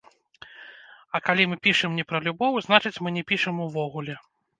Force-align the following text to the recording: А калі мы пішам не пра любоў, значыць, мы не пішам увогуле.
А 1.17 1.19
калі 1.27 1.43
мы 1.51 1.57
пішам 1.67 1.91
не 2.01 2.05
пра 2.13 2.21
любоў, 2.29 2.57
значыць, 2.69 2.93
мы 3.05 3.13
не 3.19 3.23
пішам 3.33 3.61
увогуле. 3.67 4.17